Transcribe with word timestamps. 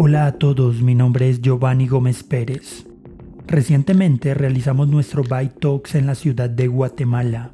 Hola 0.00 0.26
a 0.26 0.32
todos, 0.38 0.80
mi 0.80 0.94
nombre 0.94 1.28
es 1.28 1.42
Giovanni 1.42 1.86
Gómez 1.86 2.22
Pérez. 2.22 2.86
Recientemente 3.46 4.32
realizamos 4.34 4.88
nuestro 4.88 5.22
Byte 5.22 5.58
Talks 5.58 5.94
en 5.96 6.06
la 6.06 6.14
ciudad 6.14 6.48
de 6.48 6.68
Guatemala, 6.68 7.50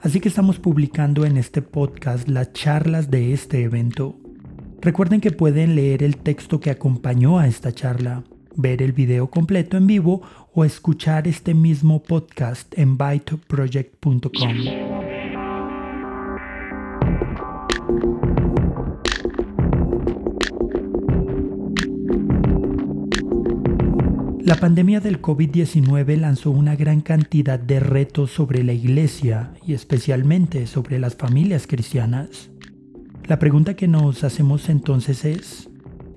así 0.00 0.20
que 0.20 0.28
estamos 0.28 0.58
publicando 0.58 1.24
en 1.24 1.36
este 1.36 1.62
podcast 1.62 2.28
las 2.28 2.52
charlas 2.52 3.10
de 3.10 3.32
este 3.32 3.62
evento. 3.62 4.16
Recuerden 4.80 5.20
que 5.20 5.30
pueden 5.30 5.74
leer 5.74 6.02
el 6.02 6.18
texto 6.18 6.60
que 6.60 6.70
acompañó 6.70 7.38
a 7.38 7.46
esta 7.46 7.72
charla, 7.72 8.22
ver 8.54 8.82
el 8.82 8.92
video 8.92 9.30
completo 9.30 9.76
en 9.76 9.86
vivo 9.86 10.22
o 10.54 10.64
escuchar 10.64 11.26
este 11.26 11.54
mismo 11.54 12.02
podcast 12.02 12.76
en 12.78 12.96
byteproject.com. 12.96 14.87
La 24.48 24.56
pandemia 24.56 25.00
del 25.00 25.20
COVID-19 25.20 26.16
lanzó 26.16 26.50
una 26.50 26.74
gran 26.74 27.02
cantidad 27.02 27.60
de 27.60 27.80
retos 27.80 28.30
sobre 28.30 28.64
la 28.64 28.72
iglesia 28.72 29.52
y 29.66 29.74
especialmente 29.74 30.66
sobre 30.66 30.98
las 30.98 31.16
familias 31.16 31.66
cristianas. 31.66 32.48
La 33.26 33.38
pregunta 33.38 33.76
que 33.76 33.88
nos 33.88 34.24
hacemos 34.24 34.70
entonces 34.70 35.26
es, 35.26 35.68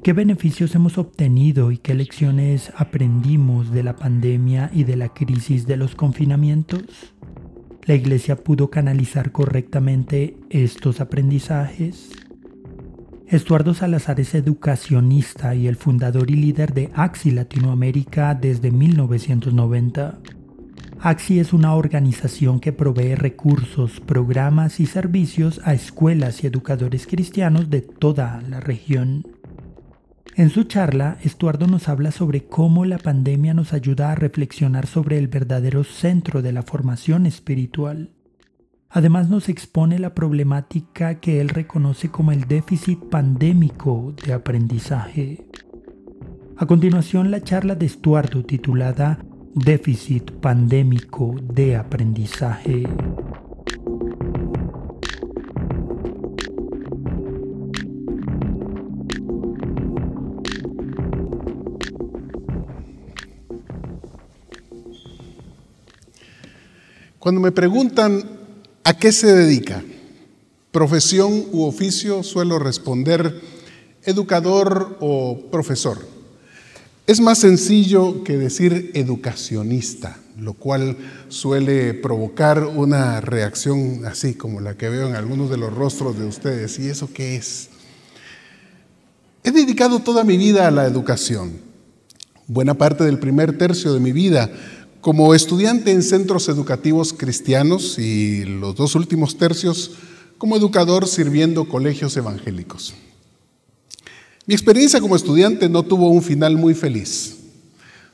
¿qué 0.01 0.13
beneficios 0.13 0.73
hemos 0.75 0.97
obtenido 0.97 1.73
y 1.73 1.77
qué 1.77 1.93
lecciones 1.93 2.71
aprendimos 2.77 3.69
de 3.71 3.83
la 3.83 3.97
pandemia 3.97 4.71
y 4.73 4.85
de 4.85 4.95
la 4.95 5.09
crisis 5.09 5.67
de 5.67 5.75
los 5.75 5.95
confinamientos? 5.95 6.83
¿La 7.83 7.95
iglesia 7.95 8.37
pudo 8.37 8.69
canalizar 8.69 9.33
correctamente 9.33 10.37
estos 10.49 11.01
aprendizajes? 11.01 12.20
Estuardo 13.31 13.73
Salazar 13.73 14.19
es 14.19 14.35
educacionista 14.35 15.55
y 15.55 15.67
el 15.67 15.77
fundador 15.77 16.29
y 16.29 16.35
líder 16.35 16.73
de 16.73 16.91
AXI 16.93 17.31
Latinoamérica 17.31 18.35
desde 18.35 18.71
1990. 18.71 20.19
AXI 20.99 21.39
es 21.39 21.53
una 21.53 21.73
organización 21.75 22.59
que 22.59 22.73
provee 22.73 23.15
recursos, 23.15 24.01
programas 24.01 24.81
y 24.81 24.85
servicios 24.85 25.61
a 25.63 25.73
escuelas 25.73 26.43
y 26.43 26.47
educadores 26.47 27.07
cristianos 27.07 27.69
de 27.69 27.79
toda 27.79 28.41
la 28.49 28.59
región. 28.59 29.25
En 30.35 30.49
su 30.49 30.65
charla, 30.65 31.17
Estuardo 31.23 31.67
nos 31.67 31.87
habla 31.87 32.11
sobre 32.11 32.43
cómo 32.43 32.83
la 32.83 32.97
pandemia 32.97 33.53
nos 33.53 33.71
ayuda 33.71 34.11
a 34.11 34.15
reflexionar 34.15 34.87
sobre 34.87 35.17
el 35.17 35.29
verdadero 35.29 35.85
centro 35.85 36.41
de 36.41 36.51
la 36.51 36.63
formación 36.63 37.25
espiritual. 37.25 38.09
Además 38.93 39.29
nos 39.29 39.47
expone 39.47 39.99
la 39.99 40.13
problemática 40.13 41.21
que 41.21 41.39
él 41.39 41.47
reconoce 41.47 42.11
como 42.11 42.33
el 42.33 42.45
déficit 42.45 42.99
pandémico 42.99 44.13
de 44.25 44.33
aprendizaje. 44.33 45.47
A 46.57 46.65
continuación 46.65 47.31
la 47.31 47.41
charla 47.41 47.75
de 47.75 47.85
Estuardo 47.85 48.43
titulada 48.43 49.23
Déficit 49.55 50.29
pandémico 50.31 51.35
de 51.41 51.77
aprendizaje. 51.77 52.83
Cuando 67.19 67.39
me 67.39 67.51
preguntan 67.51 68.30
¿A 68.83 68.97
qué 68.97 69.11
se 69.11 69.27
dedica? 69.27 69.83
Profesión 70.71 71.45
u 71.51 71.63
oficio, 71.63 72.23
suelo 72.23 72.57
responder 72.57 73.39
educador 74.03 74.97
o 74.99 75.49
profesor. 75.51 75.99
Es 77.05 77.19
más 77.19 77.39
sencillo 77.39 78.23
que 78.23 78.37
decir 78.37 78.91
educacionista, 78.95 80.17
lo 80.37 80.53
cual 80.53 80.97
suele 81.27 81.93
provocar 81.93 82.63
una 82.63 83.21
reacción 83.21 84.05
así 84.05 84.33
como 84.33 84.61
la 84.61 84.77
que 84.77 84.89
veo 84.89 85.07
en 85.07 85.15
algunos 85.15 85.49
de 85.49 85.57
los 85.57 85.73
rostros 85.73 86.17
de 86.17 86.25
ustedes. 86.25 86.79
¿Y 86.79 86.87
eso 86.87 87.09
qué 87.13 87.35
es? 87.35 87.69
He 89.43 89.51
dedicado 89.51 89.99
toda 89.99 90.23
mi 90.23 90.37
vida 90.37 90.67
a 90.67 90.71
la 90.71 90.85
educación. 90.85 91.59
Buena 92.47 92.75
parte 92.75 93.03
del 93.03 93.19
primer 93.19 93.57
tercio 93.57 93.93
de 93.93 93.99
mi 93.99 94.11
vida 94.11 94.49
como 95.01 95.33
estudiante 95.33 95.91
en 95.91 96.03
centros 96.03 96.47
educativos 96.47 97.11
cristianos 97.11 97.97
y 97.97 98.45
los 98.45 98.75
dos 98.75 98.93
últimos 98.93 99.35
tercios 99.35 99.91
como 100.37 100.55
educador 100.55 101.07
sirviendo 101.07 101.67
colegios 101.67 102.15
evangélicos. 102.17 102.93
Mi 104.45 104.53
experiencia 104.53 105.01
como 105.01 105.15
estudiante 105.15 105.69
no 105.69 105.83
tuvo 105.83 106.09
un 106.09 106.21
final 106.21 106.55
muy 106.55 106.75
feliz. 106.75 107.37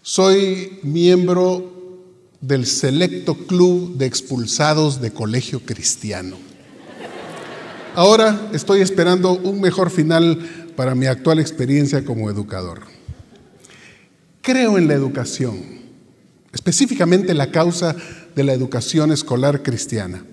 Soy 0.01 0.79
miembro 0.83 1.73
del 2.39 2.65
selecto 2.65 3.35
club 3.35 3.97
de 3.97 4.05
expulsados 4.05 5.01
de 5.01 5.11
colegio 5.11 5.59
cristiano. 5.59 6.37
Ahora 7.95 8.49
estoy 8.53 8.81
esperando 8.81 9.33
un 9.33 9.59
mejor 9.59 9.89
final 9.89 10.71
para 10.75 10.95
mi 10.95 11.07
actual 11.07 11.39
experiencia 11.39 12.05
como 12.05 12.29
educador. 12.29 12.81
Creo 14.41 14.77
en 14.77 14.87
la 14.87 14.93
educación 14.93 15.77
específicamente 16.57 17.35
la 17.35 17.51
causa 17.51 17.95
de 18.35 18.43
la 18.43 18.51
educación 18.51 19.11
escolar 19.11 19.61
cristiana. 19.61 20.25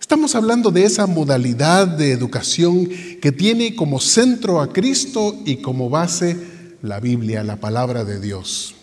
Estamos 0.00 0.34
hablando 0.34 0.72
de 0.72 0.82
esa 0.82 1.06
modalidad 1.06 1.86
de 1.86 2.10
educación 2.10 2.88
que 3.22 3.30
tiene 3.30 3.76
como 3.76 4.00
centro 4.00 4.60
a 4.60 4.72
Cristo 4.72 5.36
y 5.44 5.58
como 5.58 5.88
base 5.88 6.36
la 6.82 6.98
Biblia, 6.98 7.44
la 7.44 7.60
palabra 7.60 8.04
de 8.04 8.20
Dios. 8.20 8.74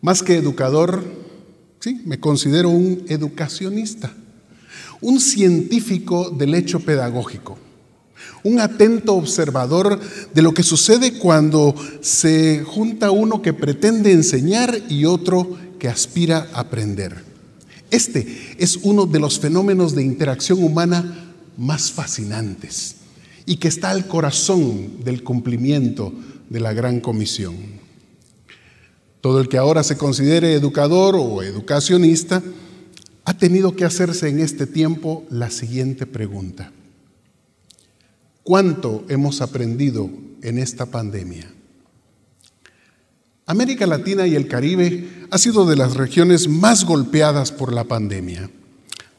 Más 0.00 0.24
que 0.24 0.36
educador, 0.36 1.04
sí, 1.78 2.02
me 2.04 2.18
considero 2.18 2.68
un 2.68 3.04
educacionista, 3.08 4.12
un 5.00 5.20
científico 5.20 6.30
del 6.30 6.54
hecho 6.54 6.80
pedagógico 6.80 7.56
un 8.48 8.60
atento 8.60 9.14
observador 9.14 10.00
de 10.34 10.42
lo 10.42 10.54
que 10.54 10.62
sucede 10.62 11.18
cuando 11.18 11.74
se 12.00 12.64
junta 12.64 13.10
uno 13.10 13.42
que 13.42 13.52
pretende 13.52 14.12
enseñar 14.12 14.76
y 14.88 15.04
otro 15.04 15.56
que 15.78 15.88
aspira 15.88 16.48
a 16.52 16.60
aprender. 16.60 17.24
Este 17.90 18.54
es 18.58 18.76
uno 18.82 19.06
de 19.06 19.20
los 19.20 19.38
fenómenos 19.38 19.94
de 19.94 20.02
interacción 20.02 20.62
humana 20.62 21.34
más 21.56 21.92
fascinantes 21.92 22.96
y 23.44 23.56
que 23.56 23.68
está 23.68 23.90
al 23.90 24.06
corazón 24.06 25.04
del 25.04 25.22
cumplimiento 25.22 26.12
de 26.48 26.60
la 26.60 26.72
gran 26.72 27.00
comisión. 27.00 27.54
Todo 29.20 29.40
el 29.40 29.48
que 29.48 29.58
ahora 29.58 29.82
se 29.82 29.98
considere 29.98 30.54
educador 30.54 31.16
o 31.16 31.42
educacionista 31.42 32.42
ha 33.24 33.34
tenido 33.36 33.76
que 33.76 33.84
hacerse 33.84 34.28
en 34.28 34.40
este 34.40 34.66
tiempo 34.66 35.26
la 35.28 35.50
siguiente 35.50 36.06
pregunta. 36.06 36.72
¿Cuánto 38.48 39.04
hemos 39.10 39.42
aprendido 39.42 40.08
en 40.40 40.56
esta 40.56 40.86
pandemia? 40.86 41.52
América 43.44 43.86
Latina 43.86 44.26
y 44.26 44.36
el 44.36 44.48
Caribe 44.48 45.26
ha 45.30 45.36
sido 45.36 45.66
de 45.66 45.76
las 45.76 45.98
regiones 45.98 46.48
más 46.48 46.86
golpeadas 46.86 47.52
por 47.52 47.74
la 47.74 47.84
pandemia. 47.84 48.48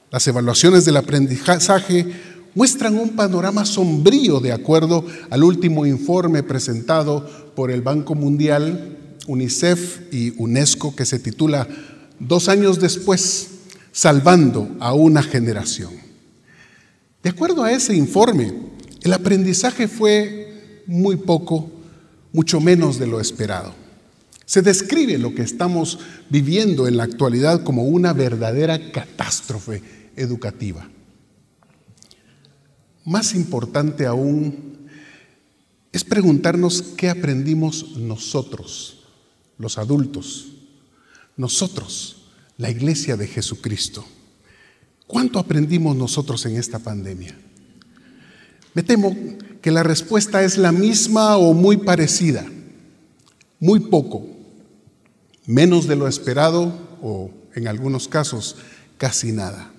Las 0.10 0.28
evaluaciones 0.28 0.84
del 0.84 0.98
aprendizaje 0.98 2.08
muestran 2.56 2.98
un 2.98 3.10
panorama 3.10 3.66
sombrío 3.66 4.40
de 4.40 4.52
acuerdo 4.52 5.06
al 5.30 5.44
último 5.44 5.86
informe 5.86 6.42
presentado 6.42 7.30
por 7.56 7.70
el 7.70 7.84
Banco 7.84 8.16
Mundial, 8.16 8.98
UNICEF 9.28 10.12
y 10.12 10.34
UNESCO 10.42 10.96
que 10.96 11.06
se 11.06 11.20
titula 11.20 11.68
Dos 12.18 12.50
años 12.50 12.80
después, 12.80 13.48
salvando 13.92 14.76
a 14.80 14.96
una 14.96 15.22
generación. 15.22 15.92
De 17.22 17.30
acuerdo 17.30 17.64
a 17.64 17.72
ese 17.72 17.96
informe, 17.96 18.69
el 19.01 19.13
aprendizaje 19.13 19.88
fue 19.88 20.84
muy 20.88 21.16
poco, 21.18 21.72
mucho 22.34 22.60
menos 22.60 23.00
de 23.00 23.07
lo 23.07 23.19
esperado. 23.19 23.74
Se 24.46 24.62
describe 24.62 25.18
lo 25.18 25.36
que 25.36 25.44
estamos 25.44 26.00
viviendo 26.30 26.88
en 26.88 26.98
la 26.98 27.04
actualidad 27.04 27.63
como 27.63 27.84
una 27.84 28.13
verdadera 28.13 28.92
catástrofe 28.92 29.84
educativa. 30.16 30.90
Más 33.06 33.36
importante 33.36 34.06
aún 34.06 34.90
es 35.92 36.04
preguntarnos 36.04 36.81
qué 36.98 37.10
aprendimos 37.10 37.96
nosotros, 37.98 39.04
los 39.57 39.78
adultos, 39.78 40.48
nosotros, 41.38 42.24
la 42.57 42.69
iglesia 42.69 43.16
de 43.18 43.28
Jesucristo. 43.28 44.06
¿Cuánto 45.07 45.40
aprendimos 45.40 45.96
nosotros 45.96 46.46
en 46.46 46.57
esta 46.57 46.80
pandemia? 46.80 47.38
Me 48.80 48.84
temo 48.84 49.14
que 49.62 49.72
la 49.72 49.84
respuesta 49.84 50.42
es 50.42 50.58
la 50.58 50.72
misma 50.72 51.36
o 51.36 51.54
muy 51.54 51.76
parecida. 51.76 52.46
Muy 53.60 53.81
poco, 53.81 54.26
menos 55.46 55.86
de 55.86 55.98
lo 55.98 56.08
esperado 56.08 56.72
o 57.02 57.30
en 57.56 57.68
algunos 57.68 58.08
casos 58.08 58.56
casi 58.98 59.34
nada. 59.34 59.70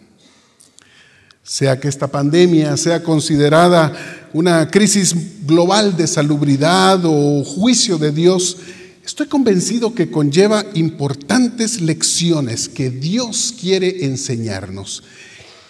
sea 1.43 1.81
que 1.81 1.89
esta 1.89 2.09
pandemia 2.09 2.77
sea 2.77 3.03
considerada 3.03 3.91
una 4.35 4.71
crisis 4.71 5.47
global 5.47 5.97
de 5.97 6.07
salubridad 6.07 7.01
o 7.03 7.43
juicio 7.43 7.97
de 7.97 8.13
Dios, 8.13 8.59
estoy 9.03 9.29
convencido 9.29 9.95
que 9.95 10.11
conlleva 10.11 10.67
importantes 10.75 11.81
lecciones 11.81 12.69
que 12.69 12.91
Dios 12.91 13.55
quiere 13.59 14.05
enseñarnos 14.05 15.03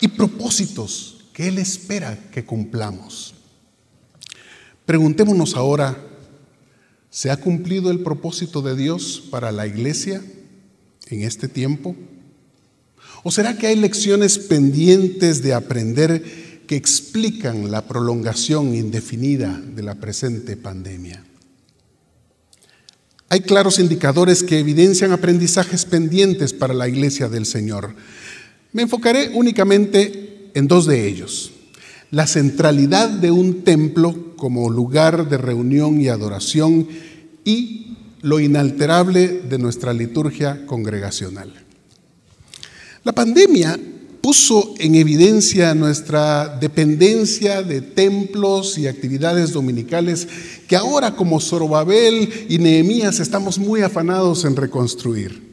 y 0.01 0.09
propósitos 0.09 1.20
Él 1.41 1.57
espera 1.59 2.19
que 2.31 2.45
cumplamos. 2.45 3.35
Preguntémonos 4.85 5.57
ahora, 5.57 5.97
¿se 7.09 7.31
ha 7.31 7.39
cumplido 7.39 7.91
el 7.91 8.01
propósito 8.01 8.61
de 8.61 8.77
Dios 8.77 9.23
para 9.31 9.51
la 9.51 9.67
iglesia 9.67 10.23
en 11.09 11.23
este 11.23 11.49
tiempo? 11.49 11.97
¿O 13.23 13.31
será 13.31 13.57
que 13.57 13.69
hay 13.69 13.77
lecciones 13.77 14.39
pendientes 14.39 15.43
de 15.43 15.55
aprender 15.55 16.63
que 16.67 16.77
explican 16.77 17.71
la 17.71 17.87
prolongación 17.89 18.75
indefinida 18.75 19.59
de 19.75 19.83
la 19.83 19.95
presente 19.95 20.59
pandemia? 20.59 21.25
Hay 23.31 23.41
claros 23.41 23.79
indicadores 23.79 24.43
que 24.43 24.59
evidencian 24.59 25.13
aprendizajes 25.13 25.87
pendientes 25.87 26.53
para 26.53 26.75
la 26.75 26.87
iglesia 26.87 27.31
del 27.31 27.47
Señor. 27.47 27.95
Me 28.73 28.83
enfocaré 28.83 29.31
únicamente 29.33 30.30
en 30.55 30.69
dos 30.69 30.87
de 30.87 31.07
ellos. 31.07 31.53
La 32.11 32.27
centralidad 32.27 33.09
de 33.09 33.31
un 33.31 33.63
templo 33.63 34.35
como 34.37 34.71
lugar 34.71 35.29
de 35.29 35.39
reunión 35.39 36.01
y 36.01 36.09
adoración 36.09 36.89
y 37.45 37.97
lo 38.23 38.41
inalterable 38.41 39.29
de 39.29 39.59
nuestra 39.59 39.93
liturgia 39.93 40.67
congregacional. 40.67 41.53
La 43.05 43.13
pandemia 43.13 43.79
puso 44.21 44.75
en 44.79 44.95
evidencia 44.95 45.75
nuestra 45.75 46.59
dependencia 46.61 47.63
de 47.63 47.81
templos 47.81 48.77
y 48.77 48.87
actividades 48.87 49.53
dominicales 49.53 50.29
que 50.69 50.77
ahora 50.77 51.17
como 51.17 51.41
Zorobabel 51.41 52.47
y 52.49 52.59
Nehemías 52.59 53.21
estamos 53.21 53.59
muy 53.59 53.81
afanados 53.81 54.45
en 54.45 54.57
reconstruir. 54.57 55.50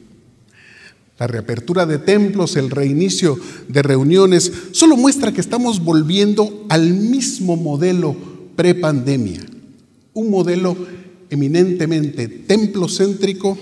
La 1.18 1.26
reapertura 1.26 1.84
de 1.84 1.98
templos, 1.98 2.56
el 2.56 2.70
reinicio 2.70 3.38
de 3.68 3.82
reuniones, 3.82 4.52
solo 4.70 4.96
muestra 4.96 5.32
que 5.32 5.40
estamos 5.40 5.82
volviendo 5.82 6.66
al 6.68 6.94
mismo 6.94 7.56
modelo 7.56 8.16
prepandemia, 8.54 9.44
un 10.14 10.30
modelo 10.30 10.76
eminentemente 11.30 12.28
templocéntrico 12.28 13.58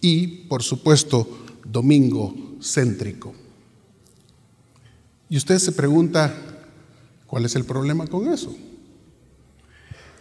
y, 0.00 0.26
por 0.48 0.62
supuesto, 0.62 1.44
domingo 1.64 2.34
céntrico. 2.62 3.34
Y 5.28 5.36
usted 5.36 5.58
se 5.58 5.72
pregunta, 5.72 6.34
¿cuál 7.26 7.46
es 7.46 7.56
el 7.56 7.64
problema 7.64 8.06
con 8.06 8.32
eso? 8.32 8.54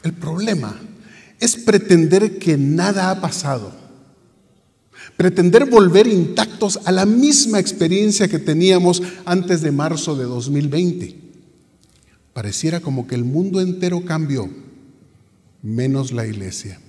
El 0.03 0.13
problema 0.13 0.79
es 1.39 1.55
pretender 1.55 2.39
que 2.39 2.57
nada 2.57 3.11
ha 3.11 3.21
pasado, 3.21 3.71
pretender 5.17 5.65
volver 5.65 6.07
intactos 6.07 6.79
a 6.85 6.91
la 6.91 7.05
misma 7.05 7.59
experiencia 7.59 8.27
que 8.27 8.39
teníamos 8.39 9.01
antes 9.25 9.61
de 9.61 9.71
marzo 9.71 10.15
de 10.15 10.25
2020. 10.25 11.15
Pareciera 12.33 12.79
como 12.79 13.07
que 13.07 13.15
el 13.15 13.23
mundo 13.23 13.61
entero 13.61 14.03
cambió, 14.05 14.49
menos 15.61 16.11
la 16.11 16.25
iglesia. 16.25 16.79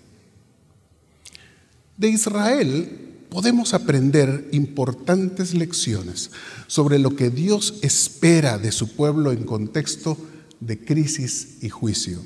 De 1.96 2.08
Israel 2.08 3.04
podemos 3.28 3.74
aprender 3.74 4.48
importantes 4.52 5.54
lecciones 5.54 6.30
sobre 6.66 6.98
lo 6.98 7.14
que 7.14 7.30
Dios 7.30 7.74
espera 7.82 8.58
de 8.58 8.72
su 8.72 8.94
pueblo 8.94 9.32
en 9.32 9.44
contexto 9.44 10.16
de 10.60 10.82
crisis 10.84 11.58
y 11.60 11.68
juicio. 11.68 12.20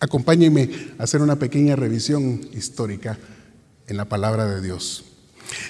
Acompáñenme 0.00 0.68
a 0.98 1.04
hacer 1.04 1.22
una 1.22 1.38
pequeña 1.38 1.76
revisión 1.76 2.40
histórica 2.52 3.18
en 3.88 3.96
la 3.96 4.04
palabra 4.04 4.46
de 4.46 4.62
Dios. 4.62 5.04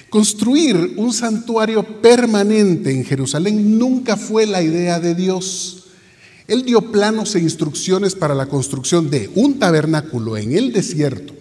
Construir 0.09 0.93
un 0.97 1.13
santuario 1.13 1.83
permanente 2.01 2.91
en 2.91 3.05
Jerusalén 3.05 3.77
nunca 3.77 4.17
fue 4.17 4.45
la 4.45 4.61
idea 4.61 4.99
de 4.99 5.15
Dios. 5.15 5.85
Él 6.47 6.63
dio 6.63 6.91
planos 6.91 7.35
e 7.35 7.39
instrucciones 7.39 8.15
para 8.15 8.33
la 8.33 8.47
construcción 8.47 9.09
de 9.09 9.29
un 9.35 9.59
tabernáculo 9.59 10.37
en 10.37 10.53
el 10.53 10.71
desierto 10.71 11.37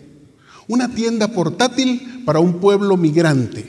una 0.68 0.92
tienda 0.92 1.28
portátil 1.28 2.22
para 2.24 2.40
un 2.40 2.60
pueblo 2.60 2.96
migrante. 2.96 3.66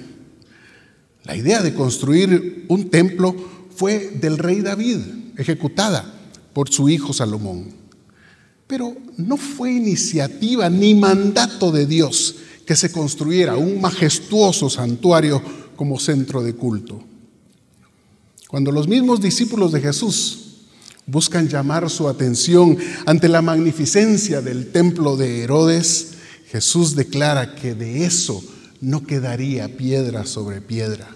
La 1.24 1.36
idea 1.36 1.62
de 1.62 1.74
construir 1.74 2.66
un 2.68 2.90
templo 2.90 3.36
fue 3.76 4.12
del 4.20 4.38
rey 4.38 4.62
David, 4.62 5.00
ejecutada 5.38 6.14
por 6.54 6.70
su 6.70 6.90
hijo 6.90 7.14
Salomón. 7.14 7.76
Pero 8.66 8.96
no 9.18 9.38
fue 9.38 9.72
iniciativa 9.72 10.70
ni 10.70 10.96
mandato 10.96 11.72
de 11.72 11.86
Dios 11.86 12.36
que 12.68 12.76
se 12.76 12.92
construyera 12.92 13.56
un 13.56 13.80
majestuoso 13.80 14.70
santuario 14.70 15.42
como 15.78 15.98
centro 16.00 16.44
de 16.44 16.54
culto. 16.54 17.02
Cuando 18.50 18.74
los 18.74 18.90
mismos 18.90 19.22
discípulos 19.22 19.72
de 19.72 19.80
Jesús 19.80 20.40
buscan 21.06 21.48
llamar 21.48 21.90
su 21.90 22.10
atención 22.10 22.78
ante 23.06 23.30
la 23.30 23.42
magnificencia 23.42 24.42
del 24.42 24.72
templo 24.74 25.16
de 25.16 25.44
Herodes, 25.44 26.10
Jesús 26.52 26.96
declara 26.96 27.56
que 27.56 27.74
de 27.74 28.06
eso 28.06 28.44
no 28.82 29.06
quedaría 29.06 29.78
piedra 29.78 30.26
sobre 30.26 30.60
piedra. 30.60 31.08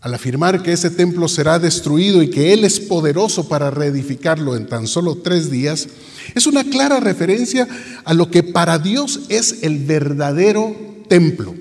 Al 0.00 0.14
afirmar 0.14 0.62
que 0.62 0.72
ese 0.72 0.90
templo 0.90 1.28
será 1.28 1.60
destruido 1.60 2.22
y 2.22 2.30
que 2.30 2.52
Él 2.52 2.64
es 2.64 2.80
poderoso 2.80 3.48
para 3.48 3.70
reedificarlo 3.70 4.56
en 4.56 4.66
tan 4.66 4.88
solo 4.88 5.16
tres 5.16 5.50
días, 5.50 5.88
es 6.38 6.46
una 6.46 6.64
clara 6.64 7.00
referencia 7.00 7.68
a 8.04 8.14
lo 8.14 8.30
que 8.30 8.42
para 8.42 8.78
Dios 8.78 9.20
es 9.28 9.62
el 9.62 9.84
verdadero 9.84 10.74
templo. 11.08 11.54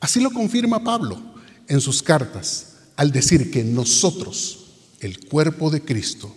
Así 0.00 0.20
lo 0.20 0.30
confirma 0.30 0.82
Pablo 0.82 1.20
en 1.68 1.80
sus 1.80 2.02
cartas 2.02 2.74
al 2.96 3.12
decir 3.12 3.50
que 3.50 3.64
nosotros, 3.64 4.66
el 5.00 5.26
cuerpo 5.26 5.70
de 5.70 5.82
Cristo, 5.82 6.34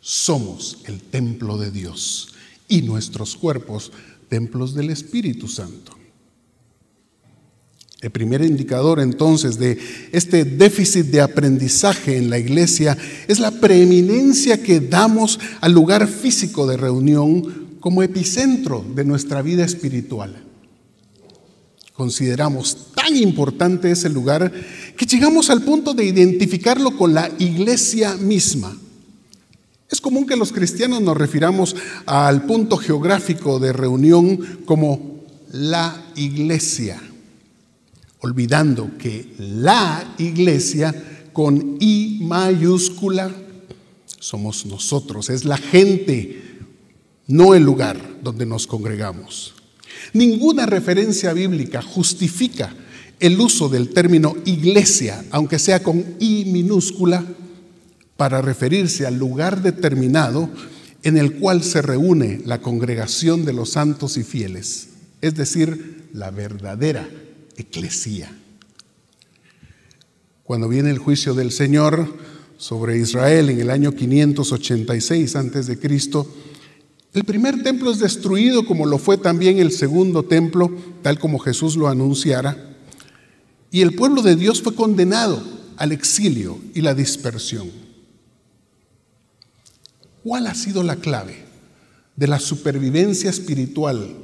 somos 0.00 0.78
el 0.84 1.00
templo 1.00 1.58
de 1.58 1.70
Dios 1.70 2.28
y 2.68 2.82
nuestros 2.82 3.36
cuerpos 3.36 3.92
templos 4.28 4.74
del 4.74 4.90
Espíritu 4.90 5.48
Santo. 5.48 5.99
El 8.00 8.10
primer 8.10 8.42
indicador 8.42 8.98
entonces 8.98 9.58
de 9.58 9.78
este 10.12 10.44
déficit 10.44 11.06
de 11.06 11.20
aprendizaje 11.20 12.16
en 12.16 12.30
la 12.30 12.38
iglesia 12.38 12.96
es 13.28 13.38
la 13.38 13.50
preeminencia 13.50 14.62
que 14.62 14.80
damos 14.80 15.38
al 15.60 15.72
lugar 15.72 16.08
físico 16.08 16.66
de 16.66 16.78
reunión 16.78 17.76
como 17.78 18.02
epicentro 18.02 18.84
de 18.94 19.04
nuestra 19.04 19.42
vida 19.42 19.64
espiritual. 19.64 20.44
Consideramos 21.92 22.92
tan 22.94 23.14
importante 23.14 23.90
ese 23.90 24.08
lugar 24.08 24.50
que 24.96 25.04
llegamos 25.04 25.50
al 25.50 25.62
punto 25.62 25.92
de 25.92 26.04
identificarlo 26.04 26.96
con 26.96 27.12
la 27.12 27.30
iglesia 27.38 28.16
misma. 28.16 28.74
Es 29.90 30.00
común 30.00 30.26
que 30.26 30.36
los 30.36 30.52
cristianos 30.52 31.02
nos 31.02 31.16
refiramos 31.16 31.76
al 32.06 32.46
punto 32.46 32.78
geográfico 32.78 33.58
de 33.58 33.74
reunión 33.74 34.38
como 34.64 35.24
la 35.52 36.02
iglesia, 36.14 36.98
olvidando 38.20 38.90
que 38.98 39.34
la 39.38 40.14
iglesia 40.18 40.94
con 41.32 41.76
I 41.80 42.20
mayúscula 42.22 43.30
somos 44.18 44.66
nosotros, 44.66 45.30
es 45.30 45.44
la 45.44 45.56
gente, 45.56 46.42
no 47.26 47.54
el 47.54 47.62
lugar 47.62 47.98
donde 48.22 48.44
nos 48.44 48.66
congregamos. 48.66 49.54
Ninguna 50.12 50.66
referencia 50.66 51.32
bíblica 51.32 51.80
justifica 51.80 52.74
el 53.18 53.40
uso 53.40 53.68
del 53.68 53.90
término 53.90 54.36
iglesia, 54.44 55.24
aunque 55.30 55.58
sea 55.58 55.82
con 55.82 56.04
I 56.20 56.44
minúscula, 56.46 57.24
para 58.16 58.42
referirse 58.42 59.06
al 59.06 59.18
lugar 59.18 59.62
determinado 59.62 60.50
en 61.02 61.16
el 61.16 61.36
cual 61.36 61.62
se 61.62 61.80
reúne 61.80 62.42
la 62.44 62.60
congregación 62.60 63.46
de 63.46 63.54
los 63.54 63.70
santos 63.70 64.18
y 64.18 64.24
fieles, 64.24 64.88
es 65.22 65.34
decir, 65.34 66.08
la 66.12 66.30
verdadera 66.30 67.08
eclesía. 67.60 68.30
Cuando 70.44 70.68
viene 70.68 70.90
el 70.90 70.98
juicio 70.98 71.34
del 71.34 71.52
Señor 71.52 72.16
sobre 72.56 72.98
Israel 72.98 73.50
en 73.50 73.60
el 73.60 73.70
año 73.70 73.92
586 73.92 75.36
a.C., 75.36 75.78
el 77.12 77.24
primer 77.24 77.62
templo 77.62 77.90
es 77.90 77.98
destruido 77.98 78.64
como 78.64 78.86
lo 78.86 78.98
fue 78.98 79.16
también 79.16 79.58
el 79.58 79.72
segundo 79.72 80.24
templo, 80.24 80.70
tal 81.02 81.18
como 81.18 81.38
Jesús 81.38 81.76
lo 81.76 81.88
anunciara, 81.88 82.76
y 83.70 83.82
el 83.82 83.94
pueblo 83.94 84.22
de 84.22 84.36
Dios 84.36 84.62
fue 84.62 84.74
condenado 84.74 85.42
al 85.76 85.92
exilio 85.92 86.58
y 86.74 86.82
la 86.82 86.94
dispersión. 86.94 87.70
¿Cuál 90.22 90.46
ha 90.46 90.54
sido 90.54 90.82
la 90.82 90.96
clave 90.96 91.44
de 92.16 92.26
la 92.26 92.38
supervivencia 92.38 93.30
espiritual, 93.30 94.14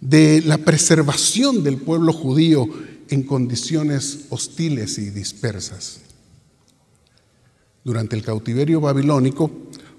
de 0.00 0.42
la 0.42 0.58
preservación 0.58 1.62
del 1.62 1.78
pueblo 1.78 2.12
judío 2.12 2.68
en 3.08 3.22
condiciones 3.22 4.26
hostiles 4.30 4.98
y 4.98 5.10
dispersas? 5.10 6.00
Durante 7.84 8.16
el 8.16 8.22
cautiverio 8.22 8.80
babilónico 8.80 9.50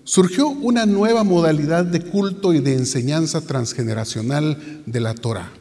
surgió 0.04 0.48
una 0.48 0.86
nueva 0.86 1.24
modalidad 1.24 1.86
de 1.86 2.02
culto 2.02 2.54
y 2.54 2.60
de 2.60 2.74
enseñanza 2.74 3.42
transgeneracional 3.42 4.84
de 4.86 5.00
la 5.00 5.16
Torah. 5.16 5.52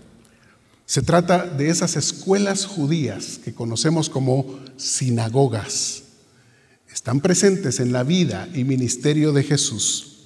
Se 0.87 1.03
trata 1.03 1.47
de 1.47 1.69
esas 1.69 1.97
escuelas 1.97 2.65
judías 2.65 3.39
que 3.45 3.53
conocemos 3.53 4.09
como 4.09 4.59
sinagogas. 4.77 6.05
Están 6.91 7.21
presentes 7.21 7.79
en 7.81 7.93
la 7.93 8.05
vida 8.05 8.49
y 8.55 8.65
ministerio 8.65 9.33
de 9.33 9.43
Jesús 9.43 10.18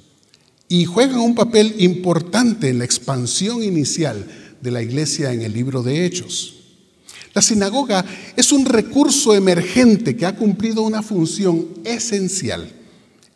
y 0.72 0.86
juegan 0.86 1.18
un 1.18 1.34
papel 1.34 1.74
importante 1.80 2.70
en 2.70 2.78
la 2.78 2.86
expansión 2.86 3.62
inicial 3.62 4.26
de 4.62 4.70
la 4.70 4.80
iglesia 4.80 5.30
en 5.30 5.42
el 5.42 5.52
libro 5.52 5.82
de 5.82 6.06
Hechos. 6.06 6.54
La 7.34 7.42
sinagoga 7.42 8.06
es 8.38 8.52
un 8.52 8.64
recurso 8.64 9.34
emergente 9.34 10.16
que 10.16 10.24
ha 10.24 10.34
cumplido 10.34 10.80
una 10.80 11.02
función 11.02 11.68
esencial 11.84 12.72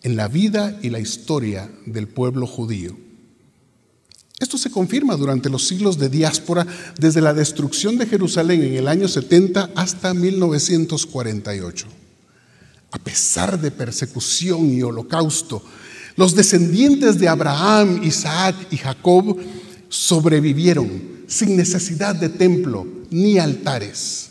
en 0.03 0.17
la 0.17 0.29
vida 0.29 0.79
y 0.81 0.89
la 0.89 0.99
historia 0.99 1.71
del 1.85 2.09
pueblo 2.09 2.47
judío. 2.47 2.97
Esto 4.39 4.57
se 4.57 4.71
confirma 4.71 5.15
durante 5.17 5.51
los 5.51 5.69
siglos 5.69 5.99
de 5.99 6.09
diáspora, 6.09 6.67
desde 6.99 7.21
la 7.21 7.35
destrucción 7.35 7.99
de 7.99 8.07
Jerusalén 8.07 8.63
en 8.63 8.77
el 8.77 8.89
año 8.89 9.09
70 9.09 9.73
hasta 9.75 10.15
1948. 10.15 11.87
A 12.93 12.99
pesar 12.99 13.61
de 13.61 13.71
persecución 13.71 14.73
y 14.73 14.81
holocausto, 14.81 15.63
los 16.17 16.35
descendientes 16.35 17.19
de 17.19 17.29
Abraham, 17.29 18.03
Isaac 18.03 18.57
y 18.71 18.79
Jacob 18.79 19.39
sobrevivieron 19.89 21.17
sin 21.27 21.57
necesidad 21.57 22.15
de 22.15 22.29
templo 22.29 22.87
ni 23.11 23.39
altares. 23.39 24.31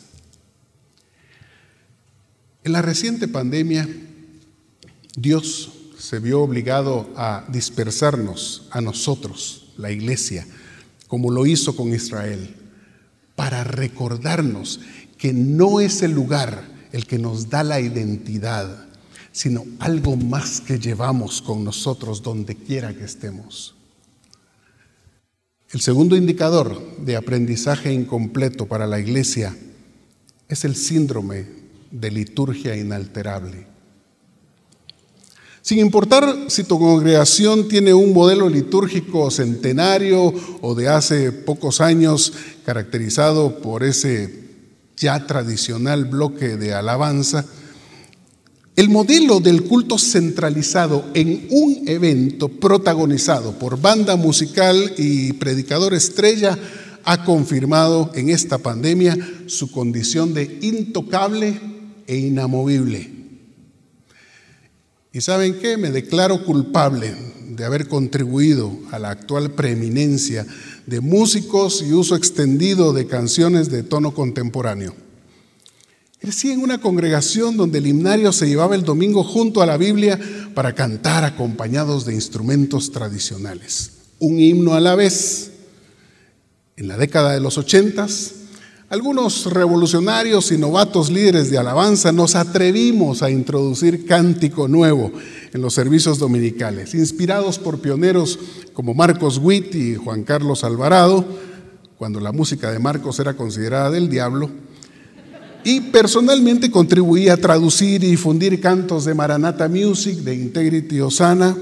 En 2.63 2.71
la 2.71 2.81
reciente 2.81 3.27
pandemia, 3.27 3.87
Dios 5.15 5.71
se 5.99 6.19
vio 6.19 6.41
obligado 6.41 7.09
a 7.15 7.45
dispersarnos 7.49 8.67
a 8.71 8.81
nosotros 8.81 9.67
la 9.77 9.91
iglesia, 9.91 10.45
como 11.07 11.31
lo 11.31 11.45
hizo 11.45 11.75
con 11.75 11.93
Israel, 11.93 12.55
para 13.35 13.63
recordarnos 13.63 14.79
que 15.17 15.33
no 15.33 15.79
es 15.79 16.01
el 16.01 16.11
lugar 16.11 16.63
el 16.91 17.05
que 17.05 17.19
nos 17.19 17.49
da 17.49 17.63
la 17.63 17.79
identidad, 17.79 18.84
sino 19.35 19.65
algo 19.79 20.15
más 20.15 20.61
que 20.61 20.79
llevamos 20.79 21.41
con 21.41 21.65
nosotros 21.65 22.23
donde 22.23 22.55
quiera 22.55 22.93
que 22.95 23.03
estemos. 23.03 23.75
El 25.71 25.81
segundo 25.81 26.15
indicador 26.15 26.81
de 26.99 27.17
aprendizaje 27.17 27.91
incompleto 27.91 28.65
para 28.65 28.87
la 28.87 28.97
iglesia 28.97 29.53
es 30.47 30.63
el 30.63 30.77
síndrome 30.77 31.47
de 31.91 32.11
liturgia 32.11 32.77
inalterable. 32.77 33.67
Sin 35.61 35.79
importar 35.79 36.45
si 36.47 36.63
tu 36.63 36.79
congregación 36.79 37.67
tiene 37.67 37.93
un 37.93 38.13
modelo 38.13 38.47
litúrgico 38.47 39.29
centenario 39.31 40.33
o 40.61 40.75
de 40.75 40.87
hace 40.87 41.33
pocos 41.33 41.81
años 41.81 42.31
caracterizado 42.65 43.59
por 43.59 43.83
ese 43.83 44.45
ya 44.95 45.27
tradicional 45.27 46.05
bloque 46.05 46.55
de 46.55 46.73
alabanza, 46.73 47.45
el 48.75 48.89
modelo 48.89 49.39
del 49.39 49.63
culto 49.63 49.97
centralizado 49.97 51.05
en 51.13 51.47
un 51.49 51.87
evento 51.87 52.49
protagonizado 52.49 53.57
por 53.57 53.79
banda 53.79 54.17
musical 54.17 54.93
y 54.97 55.33
predicador 55.33 55.93
estrella 55.93 56.59
ha 57.05 57.23
confirmado 57.23 58.11
en 58.15 58.29
esta 58.29 58.57
pandemia 58.57 59.17
su 59.45 59.71
condición 59.71 60.33
de 60.33 60.57
intocable 60.61 61.59
e 62.07 62.17
inamovible. 62.17 63.11
Y 65.13 65.21
saben 65.21 65.59
qué, 65.59 65.77
me 65.77 65.91
declaro 65.91 66.43
culpable 66.43 67.15
de 67.47 67.63
haber 67.63 67.87
contribuido 67.87 68.77
a 68.91 68.99
la 68.99 69.11
actual 69.11 69.51
preeminencia 69.51 70.45
de 70.85 70.99
músicos 70.99 71.81
y 71.87 71.93
uso 71.93 72.17
extendido 72.17 72.91
de 72.91 73.07
canciones 73.07 73.69
de 73.69 73.83
tono 73.83 74.13
contemporáneo. 74.13 75.04
Crecí 76.25 76.49
en 76.49 76.63
una 76.63 76.81
congregación 76.81 77.55
donde 77.55 77.77
el 77.77 77.85
himnario 77.85 78.31
se 78.31 78.47
llevaba 78.47 78.73
el 78.73 78.83
domingo 78.83 79.23
junto 79.23 79.61
a 79.61 79.67
la 79.67 79.77
Biblia 79.77 80.19
para 80.55 80.73
cantar 80.73 81.23
acompañados 81.23 82.03
de 82.03 82.15
instrumentos 82.15 82.91
tradicionales, 82.91 83.91
un 84.17 84.39
himno 84.39 84.73
a 84.73 84.79
la 84.79 84.95
vez. 84.95 85.51
En 86.77 86.87
la 86.87 86.97
década 86.97 87.33
de 87.33 87.41
los 87.41 87.59
ochentas, 87.59 88.31
algunos 88.89 89.53
revolucionarios 89.53 90.51
y 90.51 90.57
novatos 90.57 91.11
líderes 91.11 91.51
de 91.51 91.59
alabanza 91.59 92.11
nos 92.11 92.33
atrevimos 92.33 93.21
a 93.21 93.29
introducir 93.29 94.07
cántico 94.07 94.67
nuevo 94.67 95.11
en 95.53 95.61
los 95.61 95.75
servicios 95.75 96.17
dominicales, 96.17 96.95
inspirados 96.95 97.59
por 97.59 97.81
pioneros 97.81 98.39
como 98.73 98.95
Marcos 98.95 99.37
Witt 99.37 99.75
y 99.75 99.93
Juan 99.93 100.23
Carlos 100.23 100.63
Alvarado, 100.63 101.23
cuando 101.99 102.19
la 102.19 102.31
música 102.31 102.71
de 102.71 102.79
Marcos 102.79 103.19
era 103.19 103.35
considerada 103.35 103.91
del 103.91 104.09
diablo, 104.09 104.64
y 105.65 105.81
personalmente 105.81 106.69
contribuí 106.69 107.27
a 107.27 107.37
traducir 107.37 108.03
y 108.03 108.11
difundir 108.11 108.61
cantos 108.61 109.03
de 109.03 109.15
Maranata 109.15 109.67
Music, 109.67 110.19
de 110.19 110.35
Integrity 110.35 111.01
Osana, 111.01 111.57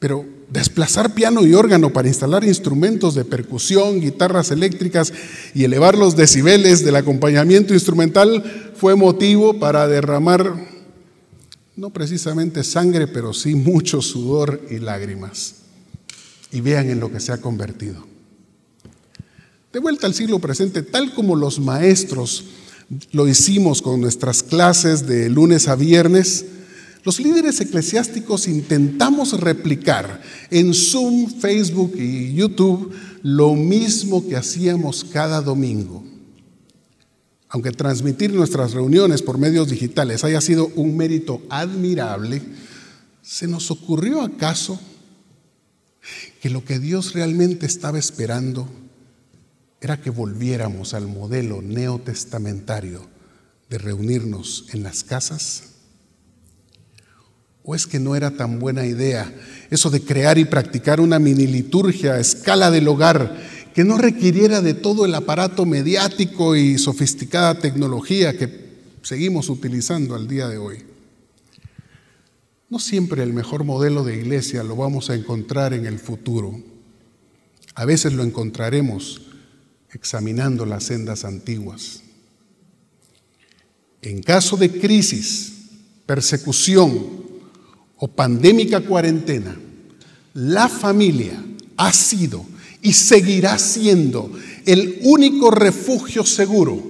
pero 0.00 0.26
desplazar 0.50 1.14
piano 1.14 1.46
y 1.46 1.54
órgano 1.54 1.92
para 1.92 2.08
instalar 2.08 2.42
instrumentos 2.42 3.14
de 3.14 3.24
percusión, 3.24 4.00
guitarras 4.00 4.50
eléctricas 4.50 5.12
y 5.54 5.62
elevar 5.62 5.96
los 5.96 6.16
decibeles 6.16 6.84
del 6.84 6.96
acompañamiento 6.96 7.72
instrumental 7.72 8.72
fue 8.74 8.96
motivo 8.96 9.60
para 9.60 9.86
derramar 9.86 10.52
no 11.76 11.90
precisamente 11.90 12.64
sangre, 12.64 13.06
pero 13.06 13.32
sí 13.32 13.54
mucho 13.54 14.02
sudor 14.02 14.60
y 14.70 14.78
lágrimas. 14.78 15.56
Y 16.50 16.60
vean 16.60 16.90
en 16.90 16.98
lo 16.98 17.12
que 17.12 17.20
se 17.20 17.32
ha 17.32 17.40
convertido. 17.40 18.04
De 19.72 19.78
vuelta 19.78 20.08
al 20.08 20.14
siglo 20.14 20.40
presente, 20.40 20.82
tal 20.82 21.14
como 21.14 21.36
los 21.36 21.60
maestros 21.60 22.44
lo 23.12 23.28
hicimos 23.28 23.82
con 23.82 24.00
nuestras 24.00 24.42
clases 24.42 25.06
de 25.06 25.28
lunes 25.28 25.68
a 25.68 25.76
viernes, 25.76 26.46
los 27.04 27.20
líderes 27.20 27.60
eclesiásticos 27.60 28.48
intentamos 28.48 29.38
replicar 29.38 30.22
en 30.50 30.72
Zoom, 30.72 31.38
Facebook 31.38 31.92
y 31.96 32.34
YouTube 32.34 32.92
lo 33.22 33.54
mismo 33.54 34.26
que 34.26 34.36
hacíamos 34.36 35.04
cada 35.04 35.42
domingo. 35.42 36.02
Aunque 37.50 37.72
transmitir 37.72 38.32
nuestras 38.32 38.72
reuniones 38.72 39.22
por 39.22 39.38
medios 39.38 39.68
digitales 39.68 40.24
haya 40.24 40.40
sido 40.40 40.72
un 40.76 40.96
mérito 40.96 41.42
admirable, 41.50 42.42
¿se 43.22 43.46
nos 43.46 43.70
ocurrió 43.70 44.22
acaso 44.22 44.80
que 46.40 46.50
lo 46.50 46.64
que 46.64 46.78
Dios 46.78 47.12
realmente 47.12 47.66
estaba 47.66 47.98
esperando 47.98 48.68
era 49.84 50.00
que 50.00 50.08
volviéramos 50.08 50.94
al 50.94 51.08
modelo 51.08 51.60
neotestamentario 51.60 53.06
de 53.68 53.76
reunirnos 53.76 54.64
en 54.72 54.82
las 54.82 55.04
casas? 55.04 55.64
¿O 57.62 57.74
es 57.74 57.86
que 57.86 58.00
no 58.00 58.16
era 58.16 58.30
tan 58.30 58.60
buena 58.60 58.86
idea 58.86 59.30
eso 59.70 59.90
de 59.90 60.00
crear 60.00 60.38
y 60.38 60.46
practicar 60.46 61.02
una 61.02 61.18
mini 61.18 61.46
liturgia 61.46 62.14
a 62.14 62.18
escala 62.18 62.70
del 62.70 62.88
hogar 62.88 63.36
que 63.74 63.84
no 63.84 63.98
requiriera 63.98 64.62
de 64.62 64.72
todo 64.72 65.04
el 65.04 65.14
aparato 65.14 65.66
mediático 65.66 66.56
y 66.56 66.78
sofisticada 66.78 67.58
tecnología 67.58 68.38
que 68.38 68.64
seguimos 69.02 69.50
utilizando 69.50 70.14
al 70.14 70.26
día 70.26 70.48
de 70.48 70.56
hoy? 70.56 70.78
No 72.70 72.78
siempre 72.78 73.22
el 73.22 73.34
mejor 73.34 73.64
modelo 73.64 74.02
de 74.02 74.16
iglesia 74.16 74.64
lo 74.64 74.76
vamos 74.76 75.10
a 75.10 75.14
encontrar 75.14 75.74
en 75.74 75.84
el 75.84 75.98
futuro. 75.98 76.58
A 77.74 77.84
veces 77.84 78.14
lo 78.14 78.22
encontraremos 78.22 79.23
examinando 79.94 80.66
las 80.66 80.84
sendas 80.84 81.24
antiguas. 81.24 82.02
En 84.02 84.22
caso 84.22 84.56
de 84.56 84.70
crisis, 84.70 85.52
persecución, 86.04 87.24
o 87.96 88.08
pandémica 88.08 88.80
cuarentena, 88.80 89.56
la 90.34 90.68
familia 90.68 91.42
ha 91.76 91.92
sido 91.92 92.44
y 92.82 92.92
seguirá 92.92 93.58
siendo 93.58 94.30
el 94.66 94.98
único 95.04 95.50
refugio 95.50 96.24
seguro 96.26 96.82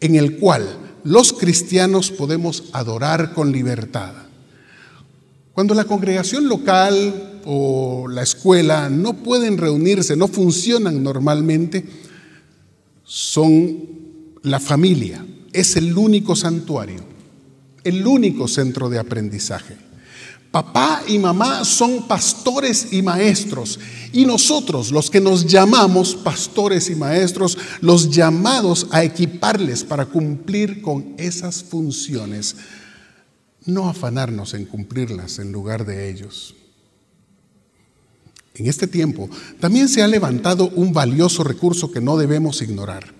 en 0.00 0.16
el 0.16 0.36
cual 0.36 1.00
los 1.04 1.32
cristianos 1.32 2.10
podemos 2.10 2.64
adorar 2.72 3.32
con 3.32 3.52
libertad. 3.52 4.12
Cuando 5.52 5.72
la 5.74 5.84
congregación 5.84 6.48
local 6.48 7.40
o 7.44 8.06
la 8.08 8.22
escuela 8.22 8.90
no 8.90 9.14
pueden 9.14 9.56
reunirse, 9.56 10.16
no 10.16 10.26
funcionan 10.26 11.02
normalmente, 11.02 11.84
son 13.04 13.88
la 14.42 14.60
familia, 14.60 15.24
es 15.52 15.76
el 15.76 15.96
único 15.96 16.34
santuario, 16.34 17.04
el 17.84 18.06
único 18.06 18.48
centro 18.48 18.88
de 18.88 18.98
aprendizaje. 18.98 19.76
Papá 20.50 21.02
y 21.08 21.18
mamá 21.18 21.64
son 21.64 22.06
pastores 22.06 22.92
y 22.92 23.02
maestros. 23.02 23.80
Y 24.12 24.24
nosotros, 24.24 24.92
los 24.92 25.10
que 25.10 25.20
nos 25.20 25.46
llamamos 25.46 26.14
pastores 26.14 26.90
y 26.90 26.94
maestros, 26.94 27.58
los 27.80 28.08
llamados 28.08 28.86
a 28.92 29.02
equiparles 29.02 29.82
para 29.82 30.06
cumplir 30.06 30.80
con 30.80 31.14
esas 31.18 31.64
funciones, 31.64 32.54
no 33.66 33.88
afanarnos 33.88 34.54
en 34.54 34.66
cumplirlas 34.66 35.40
en 35.40 35.50
lugar 35.50 35.84
de 35.84 36.08
ellos. 36.08 36.54
En 38.56 38.68
este 38.68 38.86
tiempo 38.86 39.28
también 39.58 39.88
se 39.88 40.00
ha 40.00 40.06
levantado 40.06 40.68
un 40.76 40.92
valioso 40.92 41.42
recurso 41.42 41.90
que 41.90 42.00
no 42.00 42.16
debemos 42.16 42.62
ignorar. 42.62 43.12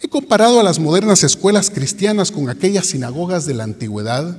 He 0.00 0.08
comparado 0.08 0.60
a 0.60 0.62
las 0.62 0.78
modernas 0.78 1.24
escuelas 1.24 1.68
cristianas 1.70 2.30
con 2.30 2.48
aquellas 2.48 2.86
sinagogas 2.86 3.44
de 3.44 3.54
la 3.54 3.64
antigüedad. 3.64 4.38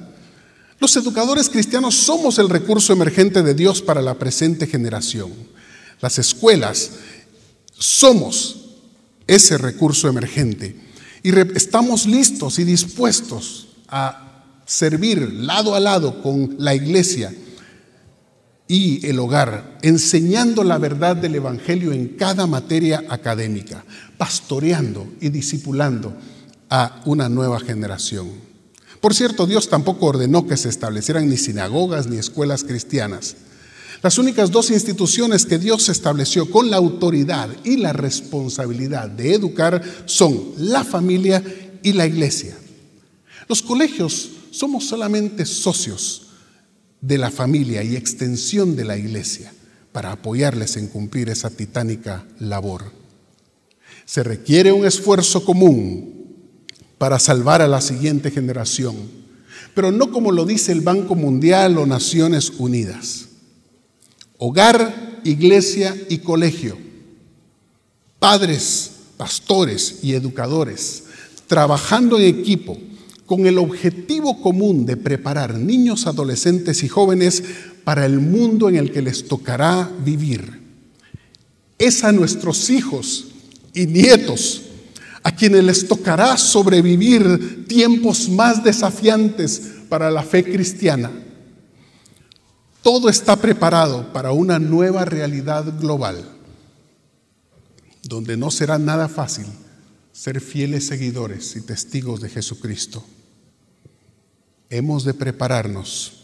Los 0.79 0.96
educadores 0.96 1.50
cristianos 1.50 1.96
somos 1.96 2.39
el 2.39 2.48
recurso 2.48 2.93
emergente 2.93 3.43
de 3.43 3.53
Dios 3.53 3.81
para 3.81 4.01
la 4.01 4.13
presente 4.17 4.65
generación. 4.65 5.34
Las 6.00 6.17
escuelas 6.19 6.91
somos 7.77 8.77
ese 9.27 9.58
recurso 9.58 10.08
emergente 10.08 10.79
y 11.22 11.38
estamos 11.58 12.05
listos 12.05 12.60
y 12.60 12.63
dispuestos 12.63 13.67
a 13.89 14.46
servir 14.65 15.34
lado 15.34 15.75
a 15.75 15.81
lado 15.81 16.22
con 16.22 16.55
la 16.60 16.74
iglesia 16.75 17.34
y 18.71 19.03
el 19.07 19.17
hogar, 19.17 19.79
enseñando 19.81 20.63
la 20.63 20.77
verdad 20.77 21.15
del 21.15 21.33
Evangelio 21.33 21.91
en 21.91 22.09
cada 22.09 22.45
materia 22.45 23.03
académica, 23.09 23.83
pastoreando 24.15 25.11
y 25.19 25.29
discipulando 25.29 26.13
a 26.69 27.01
una 27.05 27.29
nueva 27.29 27.59
generación. 27.59 28.29
Por 29.01 29.15
cierto, 29.15 29.47
Dios 29.47 29.69
tampoco 29.69 30.05
ordenó 30.05 30.45
que 30.45 30.55
se 30.55 30.69
establecieran 30.69 31.27
ni 31.27 31.35
sinagogas 31.35 32.05
ni 32.05 32.17
escuelas 32.17 32.63
cristianas. 32.63 33.38
Las 34.03 34.19
únicas 34.19 34.51
dos 34.51 34.69
instituciones 34.69 35.47
que 35.47 35.57
Dios 35.57 35.89
estableció 35.89 36.51
con 36.51 36.69
la 36.69 36.77
autoridad 36.77 37.49
y 37.63 37.77
la 37.77 37.91
responsabilidad 37.91 39.09
de 39.09 39.33
educar 39.33 39.81
son 40.05 40.53
la 40.57 40.83
familia 40.83 41.43
y 41.81 41.93
la 41.93 42.05
iglesia. 42.05 42.55
Los 43.47 43.63
colegios 43.63 44.29
somos 44.51 44.85
solamente 44.85 45.47
socios 45.47 46.28
de 47.01 47.18
la 47.18 47.32
familia 47.32 47.84
y 47.84 47.96
extensión 47.96 48.75
de 48.75 48.86
la 48.86 48.98
iglesia 48.98 49.53
para 49.91 50.12
apoyarles 50.12 50.77
en 50.77 50.88
cumplir 50.88 51.29
esa 51.29 51.50
titánica 51.50 52.25
labor. 52.39 52.91
Se 54.06 54.24
requiere 54.24 54.72
un 54.72 54.86
esfuerzo 54.86 55.44
común 55.46 56.20
para 56.98 57.20
salvar 57.20 57.62
a 57.62 57.68
la 57.68 57.82
siguiente 57.82 58.32
generación, 58.32 58.96
pero 59.74 59.91
no 59.91 60.12
como 60.12 60.32
lo 60.32 60.46
dice 60.46 60.72
el 60.72 60.82
Banco 60.82 61.15
Mundial 61.15 61.77
o 61.77 61.86
Naciones 61.86 62.51
Unidas. 62.58 63.27
Hogar, 64.38 65.22
iglesia 65.24 65.96
y 66.10 66.20
colegio, 66.20 66.77
padres, 68.20 68.91
pastores 69.18 70.00
y 70.01 70.13
educadores, 70.13 71.03
trabajando 71.48 72.18
en 72.20 72.25
equipo, 72.25 72.77
con 73.29 73.45
el 73.45 73.59
objetivo 73.59 74.41
común 74.41 74.88
de 74.88 74.98
preparar 74.98 75.53
niños, 75.53 76.07
adolescentes 76.07 76.81
y 76.81 76.88
jóvenes 76.88 77.43
para 77.83 78.07
el 78.07 78.19
mundo 78.19 78.69
en 78.69 78.75
el 78.75 78.91
que 78.91 79.03
les 79.03 79.27
tocará 79.27 79.88
vivir. 80.03 80.59
Es 81.77 82.03
a 82.03 82.12
nuestros 82.12 82.71
hijos 82.71 83.27
y 83.75 83.86
nietos 83.86 84.63
a 85.21 85.36
quienes 85.36 85.63
les 85.63 85.88
tocará 85.88 86.38
sobrevivir 86.38 87.67
tiempos 87.67 88.29
más 88.29 88.63
desafiantes 88.63 89.62
para 89.89 90.09
la 90.09 90.24
fe 90.24 90.43
cristiana. 90.43 91.12
Todo 92.81 93.09
está 93.09 93.36
preparado 93.36 94.12
para 94.12 94.31
una 94.31 94.57
nueva 94.57 95.05
realidad 95.05 95.79
global, 95.79 96.27
donde 98.01 98.38
no 98.38 98.50
será 98.50 98.79
nada 98.79 99.07
fácil 99.07 99.45
ser 100.12 100.41
fieles 100.41 100.88
seguidores 100.88 101.55
y 101.55 101.62
testigos 101.62 102.21
de 102.21 102.29
Jesucristo 102.29 103.05
hemos 104.69 105.03
de 105.03 105.13
prepararnos 105.13 106.19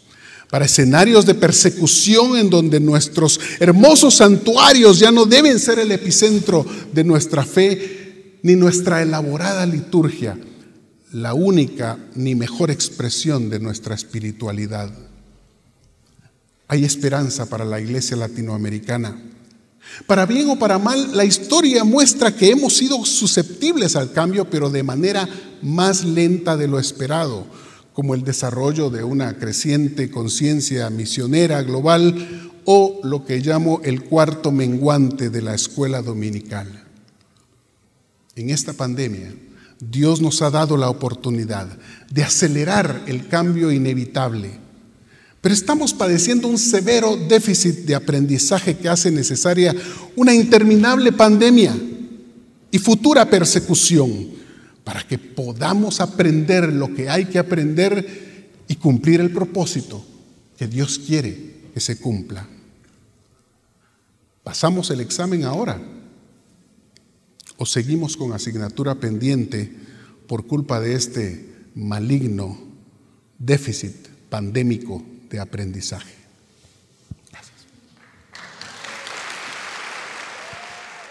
para 0.50 0.66
escenarios 0.66 1.26
de 1.26 1.36
persecución 1.36 2.38
en 2.38 2.50
donde 2.50 2.80
nuestros 2.80 3.40
hermosos 3.60 4.16
santuarios 4.16 5.00
ya 5.00 5.12
no 5.12 5.26
deben 5.26 5.60
ser 5.60 5.80
el 5.80 5.92
epicentro 5.92 6.66
de 6.94 7.04
nuestra 7.04 7.44
fe 7.44 8.38
ni 8.44 8.56
nuestra 8.56 9.02
elaborada 9.02 9.66
liturgia, 9.66 10.38
la 11.12 11.34
única 11.34 11.98
ni 12.16 12.36
mejor 12.36 12.70
expresión 12.70 13.50
de 13.50 13.60
nuestra 13.60 13.96
espiritualidad. 13.96 14.92
Hay 16.68 16.86
esperanza 16.86 17.48
para 17.48 17.66
la 17.66 17.80
iglesia 17.82 18.16
latinoamericana. 18.16 19.20
Para 20.08 20.26
bien 20.26 20.50
o 20.50 20.58
para 20.58 20.80
mal, 20.80 21.16
la 21.18 21.26
historia 21.26 21.84
muestra 21.84 22.36
que 22.36 22.52
hemos 22.52 22.78
sido 22.78 23.04
susceptibles 23.04 23.96
al 23.96 24.12
cambio, 24.12 24.50
pero 24.50 24.70
de 24.70 24.84
manera 24.84 25.28
más 25.62 26.04
lenta 26.04 26.56
de 26.56 26.68
lo 26.68 26.80
esperado 26.80 27.46
como 27.96 28.14
el 28.14 28.26
desarrollo 28.26 28.90
de 28.90 29.06
una 29.06 29.38
creciente 29.38 30.12
conciencia 30.12 30.90
misionera 30.90 31.64
global 31.64 32.52
o 32.66 33.00
lo 33.04 33.24
que 33.24 33.40
llamo 33.40 33.80
el 33.86 34.04
cuarto 34.04 34.52
menguante 34.52 35.30
de 35.30 35.42
la 35.42 35.56
escuela 35.56 36.02
dominical. 36.02 36.84
En 38.36 38.50
esta 38.50 38.74
pandemia, 38.74 39.34
Dios 39.80 40.20
nos 40.20 40.42
ha 40.42 40.52
dado 40.52 40.76
la 40.76 40.90
oportunidad 40.90 41.70
de 42.12 42.24
acelerar 42.24 43.04
el 43.08 43.30
cambio 43.30 43.72
inevitable, 43.72 44.52
pero 45.40 45.56
estamos 45.56 45.94
padeciendo 45.94 46.50
un 46.50 46.58
severo 46.58 47.16
déficit 47.16 47.86
de 47.86 47.96
aprendizaje 47.96 48.76
que 48.76 48.90
hace 48.90 49.10
necesaria 49.10 49.74
una 50.18 50.34
interminable 50.36 51.14
pandemia 51.14 51.74
y 52.72 52.78
futura 52.78 53.30
persecución 53.30 54.36
para 54.86 55.06
que 55.06 55.18
podamos 55.18 56.00
aprender 56.00 56.72
lo 56.72 56.94
que 56.94 57.10
hay 57.10 57.26
que 57.26 57.40
aprender 57.40 58.46
y 58.68 58.76
cumplir 58.76 59.20
el 59.20 59.32
propósito 59.32 60.06
que 60.58 60.68
Dios 60.68 61.00
quiere 61.00 61.56
que 61.74 61.80
se 61.82 61.98
cumpla. 61.98 62.48
¿Pasamos 64.44 64.92
el 64.92 65.02
examen 65.02 65.44
ahora? 65.44 65.82
¿O 67.58 67.66
seguimos 67.66 68.16
con 68.16 68.32
asignatura 68.32 68.96
pendiente 68.96 69.72
por 70.28 70.46
culpa 70.46 70.80
de 70.80 70.94
este 70.94 71.50
maligno 71.74 72.58
déficit 73.40 74.08
pandémico 74.30 75.04
de 75.32 75.40
aprendizaje? 75.40 76.14
Gracias. 77.32 77.66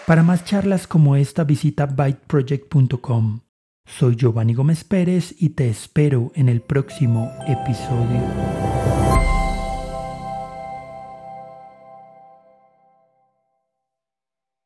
Para 0.07 0.23
más 0.23 0.45
charlas 0.45 0.87
como 0.87 1.17
esta 1.17 1.43
visita 1.43 1.85
byteproject.com. 1.87 3.41
Soy 3.85 4.15
Giovanni 4.15 4.53
Gómez 4.53 4.83
Pérez 4.83 5.35
y 5.37 5.49
te 5.49 5.69
espero 5.69 6.31
en 6.35 6.49
el 6.49 6.61
próximo 6.61 7.31
episodio. 7.47 9.04